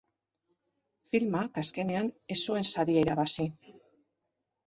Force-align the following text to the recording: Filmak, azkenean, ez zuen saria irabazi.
Filmak, 1.11 1.59
azkenean, 1.63 2.09
ez 2.35 2.39
zuen 2.45 2.67
saria 2.71 3.03
irabazi. 3.05 3.45